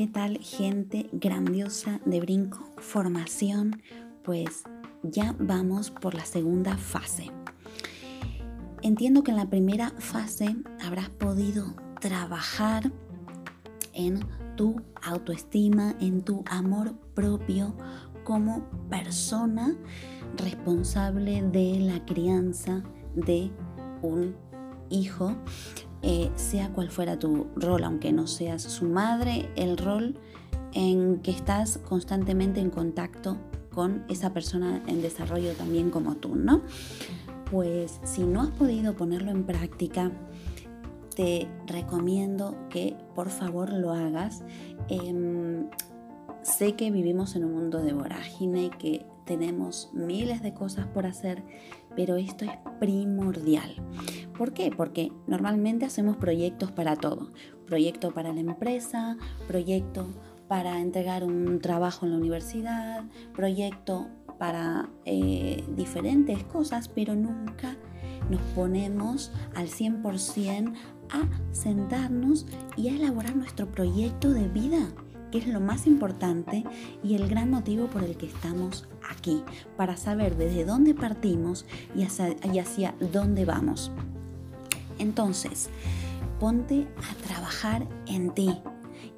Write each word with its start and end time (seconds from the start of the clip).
¿Qué 0.00 0.06
tal 0.06 0.38
gente 0.38 1.10
grandiosa 1.12 2.00
de 2.06 2.20
Brinco 2.20 2.64
Formación? 2.78 3.82
Pues 4.24 4.62
ya 5.02 5.36
vamos 5.38 5.90
por 5.90 6.14
la 6.14 6.24
segunda 6.24 6.78
fase. 6.78 7.26
Entiendo 8.80 9.22
que 9.22 9.32
en 9.32 9.36
la 9.36 9.50
primera 9.50 9.90
fase 9.98 10.56
habrás 10.82 11.10
podido 11.10 11.74
trabajar 12.00 12.90
en 13.92 14.20
tu 14.56 14.80
autoestima, 15.02 15.94
en 16.00 16.22
tu 16.22 16.44
amor 16.46 16.94
propio 17.12 17.76
como 18.24 18.70
persona 18.88 19.76
responsable 20.38 21.42
de 21.42 21.78
la 21.78 22.06
crianza 22.06 22.82
de 23.14 23.50
un 24.00 24.34
hijo 24.88 25.36
eh, 26.02 26.30
sea 26.34 26.70
cual 26.70 26.90
fuera 26.90 27.18
tu 27.18 27.46
rol, 27.56 27.84
aunque 27.84 28.12
no 28.12 28.26
seas 28.26 28.62
su 28.62 28.86
madre, 28.86 29.50
el 29.56 29.76
rol 29.76 30.18
en 30.72 31.20
que 31.20 31.30
estás 31.30 31.78
constantemente 31.78 32.60
en 32.60 32.70
contacto 32.70 33.36
con 33.72 34.04
esa 34.08 34.32
persona 34.32 34.82
en 34.86 35.02
desarrollo 35.02 35.52
también 35.52 35.90
como 35.90 36.16
tú, 36.16 36.34
¿no? 36.34 36.62
Pues 37.50 38.00
si 38.04 38.22
no 38.22 38.42
has 38.42 38.50
podido 38.50 38.94
ponerlo 38.94 39.30
en 39.30 39.44
práctica, 39.44 40.12
te 41.14 41.48
recomiendo 41.66 42.56
que 42.70 42.96
por 43.14 43.28
favor 43.28 43.72
lo 43.72 43.92
hagas. 43.92 44.42
Em, 44.88 45.68
sé 46.42 46.74
que 46.74 46.90
vivimos 46.90 47.36
en 47.36 47.44
un 47.44 47.52
mundo 47.52 47.82
de 47.82 47.92
vorágine, 47.92 48.70
que 48.78 49.04
tenemos 49.24 49.90
miles 49.92 50.42
de 50.42 50.54
cosas 50.54 50.86
por 50.86 51.06
hacer, 51.06 51.42
pero 51.96 52.16
esto 52.16 52.44
es 52.44 52.52
primordial. 52.78 53.74
¿Por 54.36 54.52
qué? 54.52 54.72
Porque 54.74 55.12
normalmente 55.26 55.84
hacemos 55.84 56.16
proyectos 56.16 56.72
para 56.72 56.96
todo. 56.96 57.30
Proyecto 57.66 58.12
para 58.12 58.32
la 58.32 58.40
empresa, 58.40 59.16
proyecto 59.46 60.06
para 60.48 60.80
entregar 60.80 61.24
un 61.24 61.60
trabajo 61.60 62.06
en 62.06 62.12
la 62.12 62.18
universidad, 62.18 63.04
proyecto 63.34 64.08
para 64.38 64.88
eh, 65.04 65.62
diferentes 65.76 66.42
cosas, 66.44 66.88
pero 66.88 67.14
nunca 67.14 67.76
nos 68.30 68.40
ponemos 68.54 69.32
al 69.54 69.68
100% 69.68 70.74
a 71.10 71.52
sentarnos 71.52 72.46
y 72.76 72.88
a 72.88 72.96
elaborar 72.96 73.36
nuestro 73.36 73.70
proyecto 73.70 74.30
de 74.30 74.48
vida 74.48 74.88
que 75.30 75.38
es 75.38 75.46
lo 75.46 75.60
más 75.60 75.86
importante 75.86 76.64
y 77.02 77.14
el 77.14 77.28
gran 77.28 77.50
motivo 77.50 77.86
por 77.86 78.04
el 78.04 78.16
que 78.16 78.26
estamos 78.26 78.88
aquí, 79.08 79.42
para 79.76 79.96
saber 79.96 80.36
desde 80.36 80.64
dónde 80.64 80.94
partimos 80.94 81.66
y 81.94 82.02
hacia, 82.04 82.94
dónde 83.12 83.44
vamos. 83.44 83.90
Entonces, 84.98 85.70
ponte 86.38 86.86
a 86.96 87.26
trabajar 87.26 87.86
en 88.06 88.34
ti 88.34 88.50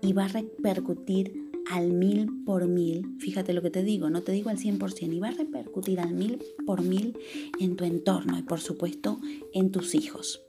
y 0.00 0.12
va 0.12 0.24
a 0.24 0.28
repercutir 0.28 1.50
al 1.70 1.92
mil 1.92 2.44
por 2.44 2.66
mil. 2.66 3.16
Fíjate 3.18 3.52
lo 3.52 3.62
que 3.62 3.70
te 3.70 3.82
digo, 3.82 4.10
no 4.10 4.22
te 4.22 4.32
digo 4.32 4.50
al 4.50 4.58
100%, 4.58 5.12
y 5.12 5.20
va 5.20 5.28
a 5.28 5.32
repercutir 5.32 6.00
al 6.00 6.12
mil 6.12 6.42
por 6.66 6.82
mil 6.82 7.16
en 7.58 7.76
tu 7.76 7.84
entorno 7.84 8.38
y 8.38 8.42
por 8.42 8.60
supuesto 8.60 9.20
en 9.52 9.70
tus 9.70 9.94
hijos. 9.94 10.42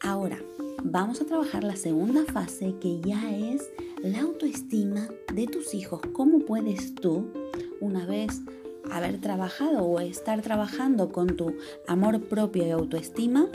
Ahora, 0.00 0.42
vamos 0.82 1.20
a 1.20 1.26
trabajar 1.26 1.62
la 1.62 1.76
segunda 1.76 2.24
fase 2.24 2.74
que 2.80 3.00
ya 3.00 3.34
es 3.36 3.70
la 4.02 4.22
autoestima 4.22 5.08
de 5.32 5.46
tus 5.46 5.74
hijos. 5.74 6.00
¿Cómo 6.12 6.40
puedes 6.40 6.94
tú, 6.94 7.30
una 7.80 8.04
vez 8.04 8.42
haber 8.90 9.20
trabajado 9.20 9.84
o 9.84 10.00
estar 10.00 10.42
trabajando 10.42 11.12
con 11.12 11.36
tu 11.36 11.54
amor 11.86 12.20
propio 12.28 12.66
y 12.66 12.70
autoestima, 12.70 13.46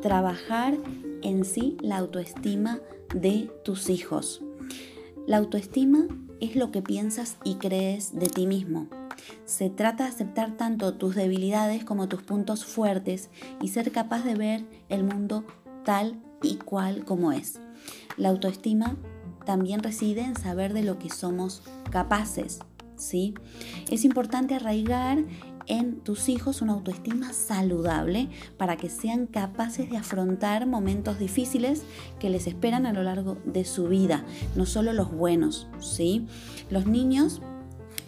trabajar 0.00 0.78
en 1.22 1.44
sí 1.44 1.76
la 1.82 1.98
autoestima 1.98 2.80
de 3.14 3.50
tus 3.62 3.90
hijos? 3.90 4.42
La 5.26 5.36
autoestima 5.36 6.08
es 6.40 6.56
lo 6.56 6.70
que 6.70 6.80
piensas 6.80 7.36
y 7.44 7.56
crees 7.56 8.18
de 8.18 8.28
ti 8.28 8.46
mismo. 8.46 8.88
Se 9.44 9.68
trata 9.68 10.04
de 10.04 10.10
aceptar 10.10 10.56
tanto 10.56 10.94
tus 10.94 11.14
debilidades 11.14 11.84
como 11.84 12.08
tus 12.08 12.22
puntos 12.22 12.64
fuertes 12.64 13.28
y 13.60 13.68
ser 13.68 13.92
capaz 13.92 14.24
de 14.24 14.34
ver 14.34 14.64
el 14.88 15.04
mundo 15.04 15.44
tal 15.84 16.22
y 16.42 16.56
cual 16.56 17.04
como 17.04 17.32
es. 17.32 17.60
La 18.16 18.30
autoestima 18.30 18.96
también 19.44 19.82
reside 19.82 20.22
en 20.22 20.36
saber 20.36 20.72
de 20.72 20.82
lo 20.82 20.98
que 20.98 21.10
somos 21.10 21.62
capaces, 21.90 22.60
¿sí? 22.96 23.34
Es 23.90 24.04
importante 24.04 24.54
arraigar 24.54 25.24
en 25.66 26.00
tus 26.00 26.28
hijos 26.28 26.60
una 26.62 26.74
autoestima 26.74 27.32
saludable 27.32 28.28
para 28.58 28.76
que 28.76 28.90
sean 28.90 29.26
capaces 29.26 29.90
de 29.90 29.96
afrontar 29.96 30.66
momentos 30.66 31.18
difíciles 31.18 31.82
que 32.18 32.30
les 32.30 32.46
esperan 32.46 32.86
a 32.86 32.92
lo 32.92 33.02
largo 33.02 33.38
de 33.44 33.64
su 33.64 33.88
vida, 33.88 34.24
no 34.56 34.66
solo 34.66 34.92
los 34.92 35.10
buenos, 35.10 35.66
¿sí? 35.80 36.26
Los 36.70 36.86
niños 36.86 37.40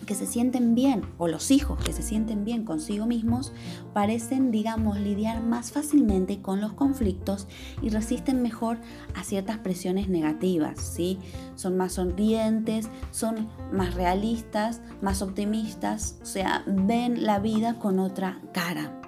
que 0.06 0.14
se 0.14 0.26
sienten 0.26 0.74
bien, 0.74 1.02
o 1.18 1.28
los 1.28 1.50
hijos 1.50 1.78
que 1.84 1.92
se 1.92 2.02
sienten 2.02 2.44
bien 2.44 2.64
consigo 2.64 3.06
mismos, 3.06 3.52
parecen, 3.92 4.50
digamos, 4.50 4.98
lidiar 4.98 5.42
más 5.42 5.72
fácilmente 5.72 6.40
con 6.40 6.60
los 6.60 6.72
conflictos 6.72 7.48
y 7.82 7.90
resisten 7.90 8.40
mejor 8.40 8.78
a 9.14 9.24
ciertas 9.24 9.58
presiones 9.58 10.08
negativas, 10.08 10.80
¿sí? 10.80 11.18
Son 11.56 11.76
más 11.76 11.94
sonrientes, 11.94 12.88
son 13.10 13.48
más 13.72 13.94
realistas, 13.94 14.80
más 15.02 15.20
optimistas, 15.22 16.18
o 16.22 16.26
sea, 16.26 16.62
ven 16.66 17.24
la 17.24 17.40
vida 17.40 17.78
con 17.78 17.98
otra 17.98 18.40
cara, 18.52 19.00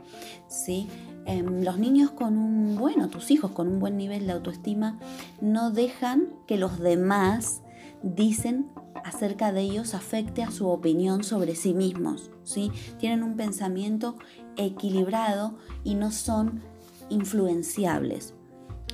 ¿sí? 0.49 0.89
Em, 1.27 1.63
los 1.63 1.79
niños 1.79 2.11
con 2.11 2.39
un, 2.39 2.77
bueno, 2.77 3.09
tus 3.09 3.31
hijos 3.31 3.51
con 3.53 3.69
un 3.69 3.79
buen 3.79 3.97
nivel 3.99 4.27
de 4.27 4.33
autoestima 4.33 4.99
no 5.43 5.71
dejan 5.71 6.29
que 6.47 6.57
los 6.57 6.79
demás 6.79 7.63
dicen 8.03 8.71
acerca 9.05 9.53
de 9.53 9.63
ellos 9.63 9.95
afecte 9.95 10.43
a 10.43 10.51
su 10.51 10.69
opinión 10.69 11.25
sobre 11.25 11.55
sí 11.55 11.75
mismos. 11.75 12.31
¿sí? 12.45 12.71
Tienen 12.99 13.23
un 13.23 13.37
pensamiento 13.37 14.17
equilibrado 14.57 15.57
y 15.85 15.95
no 15.95 16.11
son 16.11 16.63
influenciables. 17.09 18.35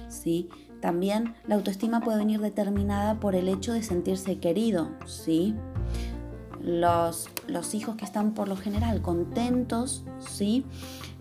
¿sí? 0.09 0.49
También 0.81 1.35
la 1.47 1.57
autoestima 1.57 2.01
puede 2.01 2.19
venir 2.19 2.41
determinada 2.41 3.21
por 3.21 3.35
el 3.35 3.49
hecho 3.49 3.73
de 3.73 3.83
sentirse 3.83 4.39
querido. 4.39 4.91
¿sí? 5.07 5.55
Los, 6.61 7.29
los 7.47 7.75
hijos 7.75 7.97
que 7.97 8.05
están 8.05 8.33
por 8.33 8.49
lo 8.49 8.57
general 8.57 9.03
contentos 9.03 10.05
¿sí? 10.19 10.65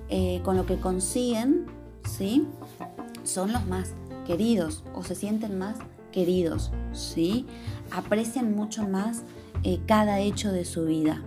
Eh, 0.09 0.41
con 0.44 0.57
lo 0.57 0.65
que 0.65 0.77
consiguen 0.77 1.65
¿sí? 2.05 2.47
son 3.23 3.51
los 3.51 3.65
más 3.67 3.94
queridos 4.25 4.83
o 4.95 5.03
se 5.03 5.15
sienten 5.15 5.57
más 5.57 5.77
queridos, 6.11 6.71
¿sí? 6.93 7.45
Aprecian 7.91 8.55
mucho 8.55 8.87
más 8.87 9.23
eh, 9.63 9.79
cada 9.85 10.19
hecho 10.19 10.51
de 10.51 10.65
su 10.65 10.85
vida. 10.85 11.23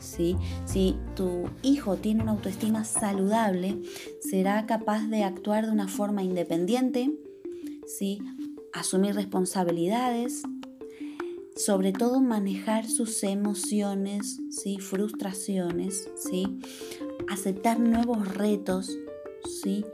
¿sí? 0.00 0.36
Si 0.64 0.96
tu 1.14 1.48
hijo 1.62 1.96
tiene 1.96 2.22
una 2.22 2.32
autoestima 2.32 2.84
saludable, 2.84 3.82
será 4.20 4.66
capaz 4.66 5.06
de 5.08 5.24
actuar 5.24 5.66
de 5.66 5.72
una 5.72 5.88
forma 5.88 6.22
independiente, 6.22 7.10
¿sí? 7.86 8.20
asumir 8.72 9.14
responsabilidades, 9.14 10.42
sobre 11.56 11.92
todo 11.92 12.20
manejar 12.20 12.86
sus 12.86 13.22
emociones, 13.24 14.40
¿sí? 14.50 14.78
frustraciones, 14.78 16.08
¿sí? 16.16 16.58
aceptar 17.28 17.80
nuevos 17.80 18.28
retos, 18.34 18.96
¿sí? 19.62 19.84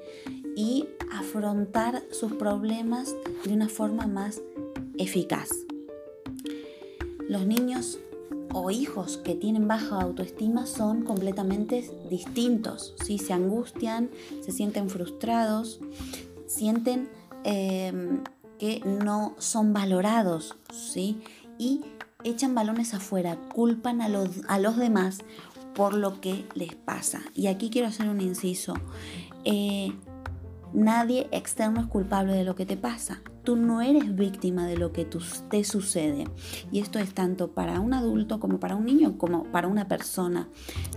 y 0.57 0.87
afrontar 1.13 2.05
sus 2.11 2.33
problemas 2.33 3.15
de 3.45 3.53
una 3.53 3.69
forma 3.69 4.07
más 4.07 4.41
eficaz. 4.99 5.51
Los 7.29 7.47
niños 7.47 7.99
o 8.53 8.71
hijos 8.71 9.17
que 9.17 9.35
tienen 9.35 9.67
baja 9.67 10.01
autoestima 10.01 10.67
son 10.67 11.03
completamente 11.03 11.91
distintos. 12.11 12.95
¿sí? 13.05 13.19
Se 13.19 13.33
angustian, 13.33 14.11
se 14.43 14.53
sienten 14.53 14.91
frustrados, 14.91 15.81
sienten 16.47 17.09
em, 17.45 18.23
que 18.59 18.81
no 18.85 19.35
son 19.39 19.73
valorados 19.73 20.57
¿sí? 20.73 21.21
y 21.59 21.81
echan 22.23 22.55
balones 22.55 22.95
afuera, 22.95 23.37
culpan 23.53 24.01
a 24.01 24.09
los, 24.09 24.29
a 24.49 24.59
los 24.59 24.77
demás 24.77 25.19
por 25.75 25.95
lo 25.95 26.21
que 26.21 26.45
les 26.55 26.75
pasa. 26.75 27.23
Y 27.35 27.49
aquí 27.49 27.71
quiero 27.71 27.89
hacer 27.89 28.09
un 28.09 28.21
inciso. 28.21 28.75
Eh, 29.45 29.93
Nadie 30.75 31.29
externo 31.31 31.81
es 31.81 31.87
culpable 31.87 32.33
de 32.33 32.43
lo 32.43 32.57
que 32.57 32.67
te 32.67 32.77
pasa. 32.77 33.23
Tú 33.45 33.57
no 33.57 33.83
eres 33.83 34.17
víctima 34.17 34.67
de 34.67 34.79
lo 34.79 34.93
que 34.93 35.07
te 35.51 35.65
sucede. 35.65 36.27
Y 36.73 36.81
esto 36.81 36.99
es 36.99 37.13
tanto 37.13 37.53
para 37.53 37.81
un 37.81 37.93
adulto 37.93 38.41
como 38.41 38.59
para 38.59 38.75
un 38.75 38.87
niño, 38.87 39.19
como 39.19 39.45
para 39.45 39.69
una 39.69 39.87
persona. 39.87 40.49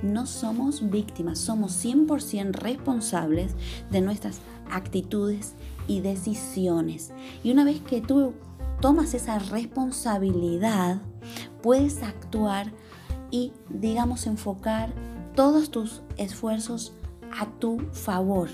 No 0.02 0.26
somos 0.26 0.90
víctimas, 0.90 1.40
somos 1.40 1.74
100% 1.84 2.54
responsables 2.54 3.54
de 3.92 4.02
nuestras 4.02 4.40
actitudes 4.72 5.56
y 5.88 6.00
decisiones. 6.00 7.12
Y 7.44 7.52
una 7.52 7.66
vez 7.66 7.82
que 7.82 8.02
tú 8.02 8.34
tomas 8.80 9.14
esa 9.14 9.40
responsabilidad, 9.40 11.02
puedes 11.62 12.02
actuar 12.02 12.72
y, 13.30 13.52
digamos, 13.70 14.26
enfocar 14.26 14.94
todos 15.36 15.70
tus 15.70 16.02
esfuerzos 16.16 16.94
a 17.38 17.46
tu 17.60 17.80
favor 17.92 18.50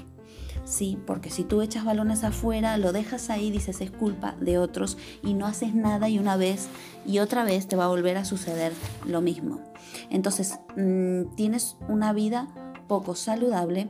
¿sí? 0.65 0.97
Porque 1.05 1.29
si 1.29 1.43
tú 1.43 1.61
echas 1.61 1.85
balones 1.85 2.23
afuera, 2.23 2.77
lo 2.77 2.91
dejas 2.91 3.29
ahí, 3.29 3.51
dices 3.51 3.81
es 3.81 3.91
culpa 3.91 4.35
de 4.39 4.57
otros 4.57 4.97
y 5.23 5.33
no 5.33 5.45
haces 5.45 5.73
nada 5.73 6.09
y 6.09 6.19
una 6.19 6.37
vez 6.37 6.67
y 7.05 7.19
otra 7.19 7.43
vez 7.43 7.67
te 7.67 7.75
va 7.75 7.85
a 7.85 7.89
volver 7.89 8.17
a 8.17 8.25
suceder 8.25 8.73
lo 9.05 9.21
mismo. 9.21 9.59
Entonces, 10.09 10.59
mm, 10.75 11.35
tienes 11.35 11.77
una 11.87 12.13
vida 12.13 12.47
poco 12.87 13.15
saludable, 13.15 13.89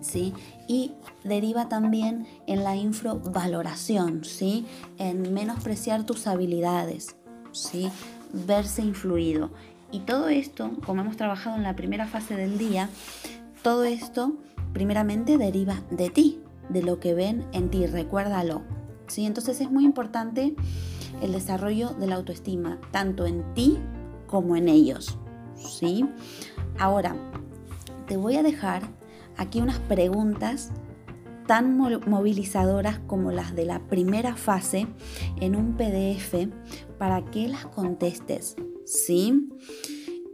¿sí? 0.00 0.32
Y 0.68 0.92
deriva 1.24 1.68
también 1.68 2.26
en 2.46 2.64
la 2.64 2.76
infravaloración, 2.76 4.24
¿sí? 4.24 4.66
En 4.98 5.32
menospreciar 5.32 6.04
tus 6.04 6.26
habilidades, 6.26 7.16
¿sí? 7.52 7.90
Verse 8.32 8.82
influido. 8.82 9.50
Y 9.92 10.00
todo 10.00 10.28
esto, 10.28 10.72
como 10.84 11.02
hemos 11.02 11.16
trabajado 11.16 11.56
en 11.56 11.62
la 11.62 11.76
primera 11.76 12.06
fase 12.06 12.34
del 12.34 12.58
día, 12.58 12.88
todo 13.62 13.84
esto 13.84 14.32
primeramente 14.76 15.38
deriva 15.38 15.82
de 15.90 16.10
ti, 16.10 16.42
de 16.68 16.82
lo 16.82 17.00
que 17.00 17.14
ven 17.14 17.46
en 17.52 17.70
ti, 17.70 17.86
recuérdalo. 17.86 18.60
¿sí? 19.06 19.24
Entonces 19.24 19.62
es 19.62 19.70
muy 19.70 19.86
importante 19.86 20.54
el 21.22 21.32
desarrollo 21.32 21.94
de 21.94 22.06
la 22.06 22.16
autoestima, 22.16 22.78
tanto 22.90 23.24
en 23.24 23.54
ti 23.54 23.78
como 24.26 24.54
en 24.54 24.68
ellos. 24.68 25.16
¿sí? 25.54 26.04
Ahora, 26.78 27.16
te 28.06 28.18
voy 28.18 28.36
a 28.36 28.42
dejar 28.42 28.82
aquí 29.38 29.62
unas 29.62 29.78
preguntas 29.78 30.72
tan 31.46 31.78
movilizadoras 31.78 32.98
como 32.98 33.32
las 33.32 33.56
de 33.56 33.64
la 33.64 33.78
primera 33.86 34.36
fase 34.36 34.88
en 35.40 35.56
un 35.56 35.78
PDF 35.78 36.34
para 36.98 37.24
que 37.24 37.48
las 37.48 37.64
contestes. 37.64 38.56
¿sí? 38.84 39.48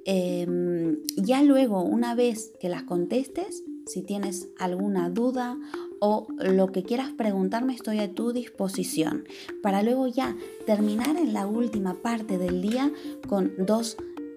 Em, 0.04 0.96
ya 1.16 1.44
luego, 1.44 1.84
una 1.84 2.16
vez 2.16 2.52
que 2.58 2.68
las 2.68 2.82
contestes, 2.82 3.62
si 3.86 4.02
tienes 4.02 4.48
alguna 4.58 5.10
duda 5.10 5.58
o 6.00 6.26
lo 6.38 6.72
que 6.72 6.82
quieras 6.82 7.10
preguntarme, 7.12 7.74
estoy 7.74 8.00
a 8.00 8.12
tu 8.12 8.32
disposición. 8.32 9.24
Para 9.62 9.82
luego 9.82 10.06
ya 10.08 10.36
terminar 10.66 11.16
en 11.16 11.32
la 11.32 11.46
última 11.46 11.94
parte 11.94 12.38
del 12.38 12.62
día 12.62 12.92
con 13.28 13.52
dos 13.58 13.96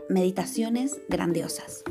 meditaciones 0.09 1.00
grandiosas. 1.09 1.83